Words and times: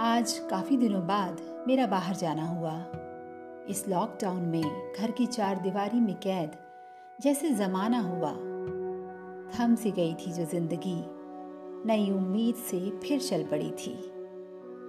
आज 0.00 0.32
काफ़ी 0.50 0.76
दिनों 0.76 1.00
बाद 1.06 1.64
मेरा 1.68 1.86
बाहर 1.86 2.16
जाना 2.16 2.46
हुआ। 2.46 2.72
इस 3.68 3.84
लॉकडाउन 3.88 4.42
में 4.42 4.92
घर 4.98 5.10
की 5.10 5.26
चार 5.26 5.56
दीवारी 5.56 6.00
में 6.00 6.14
कैद 6.14 6.50
जैसे 7.20 7.50
ज़माना 7.50 8.00
हुआ। 8.00 8.30
थम 9.52 9.74
सी 9.74 9.90
गई 9.90 10.14
थी 10.14 10.32
जो 10.32 10.44
ज़िंदगी, 10.44 11.04
नई 11.86 12.10
उम्मीद 12.10 12.54
से 12.54 12.80
फिर 12.90 13.20
चल 13.20 13.42
पड़ी 13.42 13.70
थी। 13.70 13.94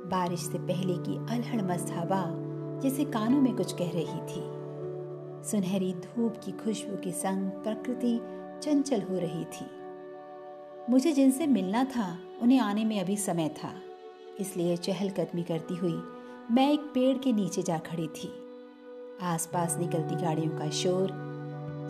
बारिश 0.06 0.40
से 0.40 0.60
पहले 0.60 0.94
की 0.94 1.18
अलहड़ 1.36 1.62
मस्त 1.62 1.92
हवा 1.92 2.24
जैसे 2.80 3.06
कानों 3.06 3.42
में 3.42 3.56
कुछ 3.56 3.74
कह 3.74 3.92
रही 3.94 4.22
थी। 4.22 4.46
सुनहरी 5.50 5.94
धूप 5.94 6.38
की 6.46 6.52
खुशबू 6.52 6.96
के 6.96 7.12
संग 7.12 7.52
प्रकृति 7.52 8.20
चंचल 8.64 9.02
हो 9.02 9.20
रही 9.20 9.46
थी। 9.46 9.70
मुझे 10.90 11.12
जिनसे 11.12 11.48
मिलना 11.48 11.84
था, 11.84 12.18
उन्हें 12.42 12.60
आने 12.60 12.86
में 12.86 13.00
अभी 13.00 13.18
समय 13.18 13.50
था। 13.50 13.74
इसलिए 14.42 14.76
चहलकदमी 14.78 15.44
करती 15.44 15.76
हुई 15.76 16.02
मैं 16.52 16.72
एक 16.72 16.80
पेड़ 16.94 17.18
के 17.18 17.32
नीचे 17.34 17.62
जा 17.62 17.78
खड़ी 17.78 18.08
थी। 18.08 18.32
आसपास 19.24 19.78
निकलती 19.80 20.16
गाड़ियों 20.16 20.58
का 20.60 20.70
शोर 20.70 21.12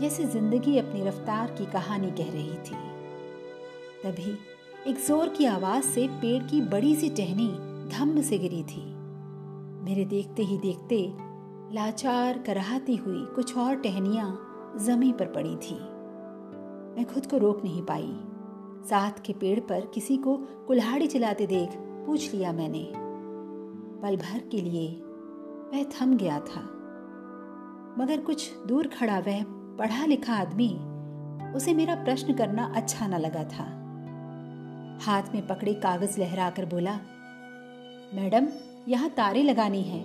जैसे 0.02 0.26
ज़िंदगी 0.26 0.78
अपनी 0.78 1.02
रफ्तार 1.08 1.52
की 1.52 1.66
कहानी 1.66 2.12
कह 2.12 2.32
रही 2.32 2.58
थी। 2.60 2.76
तभी 4.04 4.38
एक 4.88 5.00
ज़ोर 5.08 5.30
की 5.30 5.46
आवाज़ 5.46 5.86
से 5.86 6.08
पेड़ 6.22 6.44
की 6.44 6.62
बड़ी 6.62 6.96
सी 6.96 7.10
टहनी 7.10 7.48
धम्म 7.90 8.22
से 8.22 8.38
गिरी 8.38 8.64
थी। 8.64 8.82
मेरे 9.86 10.06
देखते 10.06 10.44
ही 10.44 10.58
देखते 10.58 11.02
लाचार 11.76 12.38
कराहती 12.38 12.96
हुई 12.96 13.26
कुछ 13.36 13.58
और 13.58 13.76
टहनियाँ 13.76 14.32
जमी 14.86 15.12
पर 15.12 15.26
पड़ी 15.26 15.56
थी। 15.58 15.76
मैं 16.96 17.06
खुद 17.06 17.26
को 17.26 17.38
रोक 17.38 17.64
नहीं 17.64 17.82
पाई। 17.82 18.12
साथ 18.90 19.22
के 19.26 19.34
पेड़ 19.34 19.60
पर 19.60 19.86
किसी 19.94 20.18
को 20.18 20.36
कुल्हाड़ी 20.68 21.08
चलाते 21.08 21.46
देख 21.48 21.78
पूछ 22.10 22.34
लिया 22.34 22.52
मैंने। 22.52 22.94
पल 24.02 24.18
भर 24.18 24.40
के 24.40 24.62
लिए 24.62 24.92
वह 25.74 25.84
थम 25.84 26.18
गया 26.18 26.40
था। 26.40 26.62
मगर 27.98 28.22
कुछ 28.22 28.66
दूर 28.66 28.88
खड़ा 28.88 29.20
वह 29.20 29.44
पढ़ा 29.78 30.06
लिखा 30.06 30.34
आदमी, 30.34 30.70
उसे 31.54 31.74
मेरा 31.74 31.96
प्रश्न 31.96 32.34
करना 32.34 32.74
अच्छा 32.76 33.08
न 33.08 33.14
लगा 33.14 33.44
था। 33.44 33.64
हाथ 35.06 35.24
में 35.36 35.48
पकड़े 35.48 35.74
कागज़ 35.74 36.20
लहराकर 36.20 36.66
बोला, 36.66 36.94
मैडम, 38.14 38.48
यहाँ 38.88 39.10
तारे 39.10 39.44
लगानी 39.44 39.82
है। 39.82 40.04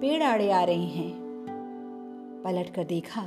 पेड़ 0.00 0.22
आड़े 0.22 0.50
आ 0.50 0.64
रहे 0.64 0.86
हैं। 0.86 1.14
पलट 2.44 2.74
कर 2.74 2.84
देखा 2.84 3.22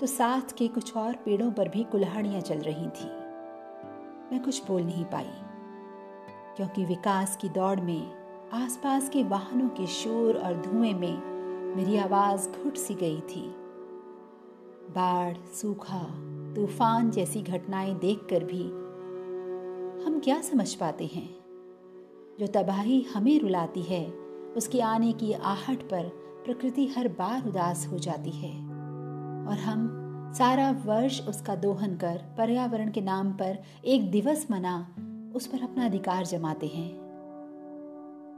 तो 0.00 0.06
साथ 0.06 0.52
के 0.58 0.68
कुछ 0.68 0.96
और 0.96 1.14
पेड़ों 1.14 1.52
पर 1.52 1.68
भी 1.68 1.84
कुल्हाड़ियाँ 1.84 2.40
चल 2.40 2.58
रही 2.58 2.86
थी। 2.86 3.08
मैं 4.32 4.42
कुछ 4.44 4.66
बोल 4.66 4.82
नहीं 4.82 5.04
पाई। 5.04 5.30
क्योंकि 6.56 6.84
विकास 6.84 7.36
की 7.36 7.48
दौड़ 7.48 7.80
में, 7.80 8.12
आसपास 8.52 9.08
के 9.08 9.24
वाहनों 9.24 9.68
के 9.68 9.86
शोर 9.86 10.36
और 10.36 10.54
धुएँ 10.54 10.94
में 10.94 11.34
मेरी 11.76 11.96
आवाज़ 11.96 12.48
घुट 12.48 12.76
सी 12.76 12.94
गई 12.94 13.20
थी। 13.20 13.54
बाढ़, 14.90 15.36
सूखा, 15.36 16.06
तूफ़ान 16.56 17.10
जैसी 17.10 17.42
घटनाएँ 17.42 17.94
देखकर 17.94 18.44
भी 18.44 18.62
हम 20.04 20.20
क्या 20.24 20.40
समझ 20.40 20.74
पाते 20.74 21.06
हैं? 21.06 21.36
जो 22.40 22.46
तबाही 22.46 23.02
हमें 23.02 23.40
रुलाती 23.40 23.82
है, 23.82 24.10
उसके 24.56 24.80
आने 24.80 25.12
की 25.12 25.32
आहट 25.32 25.82
पर 25.82 26.08
प्रकृति 26.46 26.86
हर 26.86 27.08
बार 27.08 27.48
उदास 27.48 27.86
हो 27.86 27.98
जाती 27.98 28.30
है। 28.30 28.60
और 29.46 29.58
हम 29.58 30.00
सारा 30.38 30.70
वर्ष 30.70 31.28
उसका 31.28 31.54
दोहन 31.54 31.96
कर 31.96 32.34
पर्यावरण 32.38 32.90
के 32.90 33.00
नाम 33.00 33.32
पर 33.32 33.58
एक 33.84 34.10
दिवस 34.10 34.46
मना 34.50 34.96
उस 35.34 35.46
पर 35.46 35.62
अपना 35.62 35.84
अधिकार 35.84 36.26
जमाते 36.26 36.66
हैं। 36.66 36.92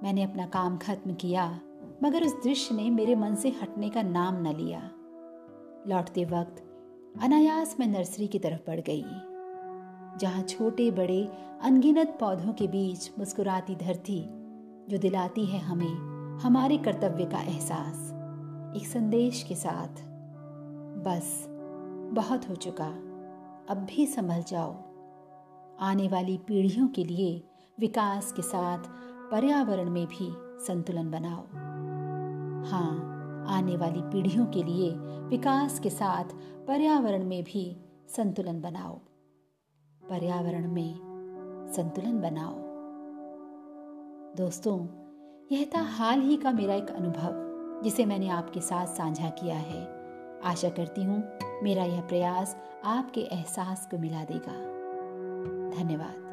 मैंने 0.02 0.22
अपना 0.22 0.46
काम 0.46 0.76
खत्म 0.78 1.14
किया, 1.14 1.60
मगर 2.04 2.24
उस 2.24 2.34
दृश्य 2.44 2.74
ने 2.74 2.90
मेरे 2.90 3.14
मन 3.14 3.34
से 3.34 3.48
हटने 3.48 3.88
का 3.88 4.02
नाम 4.02 4.42
न 4.42 4.54
लिया। 4.54 4.90
लौटते 5.86 6.24
वक्त 6.24 6.62
अनायास 7.22 7.76
मैं 7.80 7.86
नर्सरी 7.86 8.26
की 8.26 8.38
तरफ़ 8.38 8.60
बढ़ 8.66 8.80
गई, 8.80 9.04
जहाँ 10.18 10.42
छोटे 10.42 10.90
बड़े 10.90 11.28
अनगिनत 11.62 12.16
पौधों 12.20 12.52
के 12.52 12.68
बीच 12.68 13.10
मुस्कुराती 13.18 13.76
धरती, 13.76 14.20
जो 14.88 14.98
दिलाती 14.98 15.46
है 15.46 15.60
हमें, 15.60 15.94
हमारे 16.38 16.78
कर्तव्य 16.78 17.24
का 17.24 17.40
एहसास, 17.40 18.10
एक 18.76 18.86
संदेश 18.86 19.42
के 19.42 19.54
साथ। 19.54 20.02
बस, 21.04 21.46
बहुत 22.12 22.48
हो 22.48 22.54
चुका। 22.54 22.88
अब 23.70 23.86
भी 23.90 24.06
संभल 24.06 24.42
जाओ। 24.42 24.85
आने 25.80 26.08
वाली 26.08 26.38
पीढ़ियों 26.38 26.88
के 26.88 27.04
लिए 27.04 27.44
विकास 27.80 28.32
के 28.32 28.42
साथ 28.42 28.78
पर्यावरण 29.30 29.90
में 29.90 30.06
भी 30.06 30.32
संतुलन 30.66 31.10
बनाओ। 31.10 31.42
हाँ 32.70 33.16
आने 33.48 33.76
वाली 33.76 34.00
पीढ़ियों 34.02 34.46
के 34.46 34.62
लिए 34.62 34.90
विकास 35.28 35.80
के 35.80 35.90
साथ 35.90 36.24
पर्यावरण 36.66 37.24
में 37.24 37.44
भी 37.44 37.76
संतुलन 38.08 38.60
बनाओ। 38.60 38.92
पर्यावरण 40.10 40.72
में 40.72 40.94
संतुलन 41.76 42.20
बनाओ। 42.20 42.54
दोस्तों, 44.36 44.86
यह 45.52 45.70
था 45.76 45.80
हाल 45.80 46.20
ही 46.20 46.36
का 46.36 46.52
मेरा 46.52 46.74
एक 46.74 46.90
अनुभव, 46.90 47.32
जिसे 47.84 48.06
मैंने 48.06 48.28
आपके 48.28 48.60
साथ 48.60 48.86
साझा 48.86 49.30
किया 49.30 49.56
है। 49.56 49.96
आशा 50.44 50.68
करती 50.68 51.02
हूँ 51.02 51.38
मेरा 51.62 51.84
यह 51.84 52.00
प्रयास 52.00 52.56
आपके 52.84 53.20
एहसास 53.20 53.88
को 53.90 53.98
मिला 53.98 54.24
देगा। 54.24 54.75
धन्यवाद। 55.76 56.25